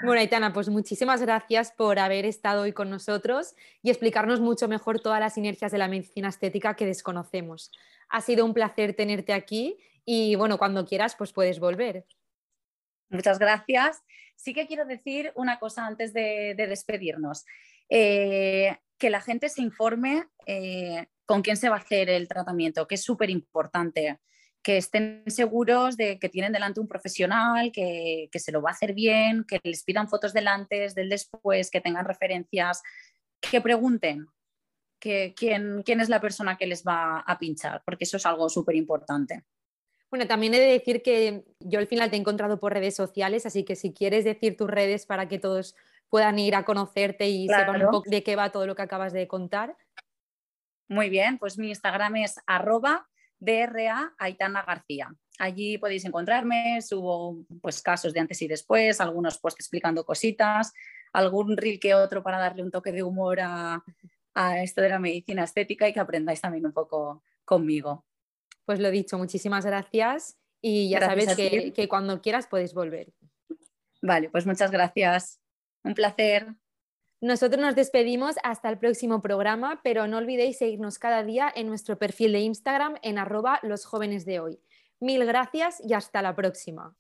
Bueno, 0.01 0.19
Aitana, 0.19 0.53
pues 0.53 0.69
muchísimas 0.69 1.21
gracias 1.21 1.71
por 1.71 1.99
haber 1.99 2.25
estado 2.25 2.63
hoy 2.63 2.73
con 2.73 2.89
nosotros 2.89 3.53
y 3.83 3.91
explicarnos 3.91 4.39
mucho 4.41 4.67
mejor 4.67 5.01
todas 5.01 5.19
las 5.19 5.35
sinergias 5.35 5.71
de 5.71 5.77
la 5.77 5.87
medicina 5.87 6.29
estética 6.29 6.75
que 6.75 6.87
desconocemos. 6.87 7.71
Ha 8.09 8.21
sido 8.21 8.43
un 8.43 8.55
placer 8.55 8.95
tenerte 8.95 9.33
aquí 9.33 9.77
y 10.03 10.35
bueno, 10.35 10.57
cuando 10.57 10.85
quieras, 10.85 11.15
pues 11.15 11.31
puedes 11.31 11.59
volver. 11.59 12.05
Muchas 13.09 13.37
gracias. 13.37 14.01
Sí 14.35 14.53
que 14.53 14.65
quiero 14.65 14.85
decir 14.85 15.31
una 15.35 15.59
cosa 15.59 15.85
antes 15.85 16.13
de, 16.13 16.55
despedirnos. 16.57 17.45
Eh, 17.89 18.77
que 18.97 19.09
la 19.09 19.21
gente 19.21 19.49
se 19.49 19.61
informe 19.61 20.25
eh, 20.47 21.05
con 21.25 21.41
quién 21.41 21.57
se 21.57 21.69
va 21.69 21.75
a 21.75 21.79
hacer 21.79 22.09
el 22.09 22.27
tratamiento, 22.27 22.87
que 22.87 22.95
es 22.95 23.03
súper 23.03 23.29
importante 23.29 24.19
que 24.63 24.77
estén 24.77 25.23
seguros 25.27 25.97
de 25.97 26.17
que 26.17 26.29
tienen 26.29 26.53
delante 26.53 26.79
un 26.79 26.87
profesional, 26.87 27.71
que, 27.71 28.29
se 28.33 28.51
lo 28.51 28.61
va 28.61 28.69
a 28.69 28.73
hacer 28.73 28.93
bien, 28.93 29.43
que 29.43 29.59
les 29.61 29.83
pidan 29.83 30.07
fotos 30.07 30.33
del 30.33 30.47
antes, 30.47 30.95
del 30.95 31.09
después, 31.09 31.69
que 31.69 31.81
tengan 31.81 32.05
referencias, 32.05 32.81
que 33.41 33.59
pregunten 33.59 34.25
que, 34.99 35.33
quién, 35.35 35.83
quién 35.83 35.99
es 35.99 36.07
la 36.07 36.21
persona 36.21 36.57
que 36.57 36.65
les 36.65 36.83
va 36.83 37.19
a 37.19 37.37
pinchar, 37.37 37.83
porque 37.85 38.05
eso 38.05 38.15
es 38.15 38.25
algo 38.25 38.47
súper 38.47 38.75
importante. 38.75 39.43
Bueno, 40.09 40.27
también 40.27 40.53
he 40.53 40.59
de 40.59 40.71
decir 40.71 41.01
que 41.01 41.43
yo 41.59 41.79
al 41.79 41.87
final 41.87 42.09
te 42.09 42.15
he 42.15 42.19
encontrado 42.19 42.59
por 42.59 42.71
redes 42.71 42.95
sociales, 42.95 43.45
así 43.45 43.65
que 43.65 43.75
si 43.75 43.93
quieres 43.93 44.23
decir 44.23 44.55
tus 44.55 44.69
redes 44.69 45.05
para 45.05 45.27
que 45.27 45.39
todos 45.39 45.75
puedan 46.07 46.39
ir 46.39 46.55
a 46.55 46.63
conocerte 46.63 47.27
y 47.27 47.47
sepan 47.47 47.83
un 47.83 47.91
poco 47.91 48.09
de 48.09 48.23
qué 48.23 48.37
va 48.37 48.51
todo 48.51 48.65
lo 48.65 48.75
que 48.75 48.83
acabas 48.83 49.11
de 49.11 49.27
contar. 49.27 49.75
Muy 50.87 51.09
bien, 51.09 51.37
pues 51.37 51.57
mi 51.57 51.69
Instagram 51.69 52.17
es 52.17 52.39
arroba 52.45 53.09
DRA 53.43 54.13
Aitana 54.17 54.63
García. 54.63 55.13
Allí 55.39 55.77
podéis 55.77 56.05
encontrarme, 56.05 56.81
subo 56.81 57.45
pues, 57.61 57.81
casos 57.81 58.13
de 58.13 58.19
antes 58.19 58.41
y 58.41 58.47
después, 58.47 59.01
algunos 59.01 59.37
posts 59.37 59.59
explicando 59.61 60.05
cositas, 60.05 60.73
algún 61.11 61.57
reel 61.57 61.79
que 61.79 61.93
otro 61.95 62.23
para 62.23 62.39
darle 62.39 62.63
un 62.63 62.71
toque 62.71 62.91
de 62.91 63.03
humor 63.03 63.39
a, 63.41 63.83
esto 64.63 64.81
de 64.81 64.89
la 64.89 64.99
medicina 64.99 65.43
estética 65.43 65.87
y 65.87 65.93
que 65.93 65.99
aprendáis 65.99 66.41
también 66.41 66.65
un 66.65 66.73
poco 66.73 67.21
conmigo. 67.45 68.05
Pues 68.65 68.79
lo 68.79 68.89
dicho, 68.89 69.17
muchísimas 69.17 69.65
gracias 69.65 70.37
y 70.61 70.89
ya 70.89 71.01
sabes 71.01 71.35
que, 71.35 71.73
que 71.73 71.87
cuando 71.87 72.21
quieras 72.21 72.47
puedes 72.47 72.73
volver. 72.73 73.13
Vale, 74.01 74.29
pues 74.29 74.45
muchas 74.45 74.71
gracias. 74.71 75.39
Un 75.83 75.93
placer. 75.93 76.55
Nosotros 77.23 77.61
nos 77.61 77.73
despedimos 77.73 78.35
hasta 78.43 78.67
el 78.69 78.77
próximo 78.77 79.21
programa, 79.21 79.79
pero 79.81 80.07
no 80.07 80.17
olvidéis 80.17 80.57
seguirnos 80.57 80.99
cada 80.99 81.23
día 81.23 81.49
en 81.55 81.67
nuestro 81.67 81.97
perfil 81.97 82.33
de 82.33 82.41
Instagram 82.41 82.97
en 83.01 83.17
arroba 83.17 83.61
los 83.63 83.85
jóvenes 83.85 84.25
de 84.25 84.41
hoy. 84.41 84.59
Mil 84.99 85.23
gracias 85.25 85.81
y 85.81 85.93
hasta 85.93 86.21
la 86.21 86.35
próxima. 86.35 86.97